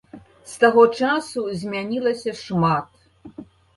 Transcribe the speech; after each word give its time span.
З 0.51 0.53
таго 0.63 0.85
часу 1.01 1.39
змянілася 1.65 2.31
шмат. 2.43 2.87